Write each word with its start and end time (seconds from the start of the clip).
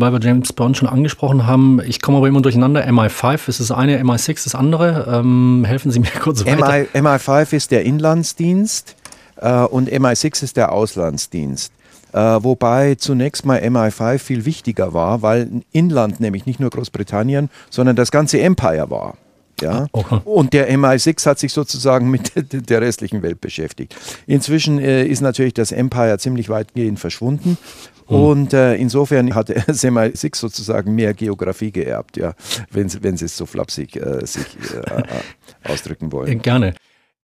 weil 0.00 0.12
wir 0.12 0.20
James 0.20 0.52
Bond 0.52 0.76
schon 0.76 0.88
angesprochen 0.88 1.46
haben. 1.46 1.80
Ich 1.84 2.00
komme 2.00 2.18
aber 2.18 2.28
immer 2.28 2.42
durcheinander. 2.42 2.86
MI5 2.86 3.48
ist 3.48 3.60
das 3.60 3.70
eine, 3.70 4.00
MI6 4.02 4.44
das 4.44 4.54
andere. 4.54 5.06
Ähm, 5.10 5.64
helfen 5.66 5.90
Sie 5.90 6.00
mir 6.00 6.08
kurz 6.20 6.44
weiter. 6.44 6.86
MI, 6.92 7.06
MI5 7.06 7.52
ist 7.54 7.70
der 7.70 7.84
Inlandsdienst 7.84 8.96
äh, 9.36 9.62
und 9.62 9.90
MI6 9.90 10.44
ist 10.44 10.56
der 10.56 10.72
Auslandsdienst. 10.72 11.72
Äh, 12.12 12.18
wobei 12.18 12.96
zunächst 12.96 13.44
mal 13.44 13.60
MI5 13.60 14.18
viel 14.18 14.44
wichtiger 14.44 14.92
war, 14.94 15.22
weil 15.22 15.48
Inland 15.72 16.20
nämlich 16.20 16.46
nicht 16.46 16.58
nur 16.58 16.70
Großbritannien, 16.70 17.50
sondern 17.70 17.96
das 17.96 18.10
ganze 18.10 18.40
Empire 18.40 18.90
war. 18.90 19.16
Ja? 19.60 19.86
Okay. 19.92 20.20
Und 20.24 20.52
der 20.52 20.72
MI6 20.72 21.26
hat 21.26 21.38
sich 21.38 21.52
sozusagen 21.52 22.10
mit 22.10 22.32
der 22.36 22.80
restlichen 22.80 23.22
Welt 23.22 23.40
beschäftigt. 23.40 23.96
Inzwischen 24.26 24.78
äh, 24.78 25.04
ist 25.04 25.20
natürlich 25.20 25.54
das 25.54 25.72
Empire 25.72 26.18
ziemlich 26.18 26.48
weitgehend 26.48 26.98
verschwunden. 26.98 27.58
Hm. 28.06 28.16
Und 28.16 28.52
äh, 28.52 28.74
insofern 28.74 29.34
hat 29.34 29.50
das 29.50 29.84
MI6 29.84 30.36
sozusagen 30.36 30.94
mehr 30.94 31.14
Geografie 31.14 31.70
geerbt, 31.70 32.16
ja, 32.16 32.34
wenn, 32.70 32.90
wenn 33.02 33.16
Sie 33.16 33.26
es 33.26 33.36
so 33.36 33.46
flapsig 33.46 33.96
äh, 33.96 34.26
sich 34.26 34.46
äh, 34.74 35.02
ausdrücken 35.70 36.12
wollen. 36.12 36.42
Gerne. 36.42 36.74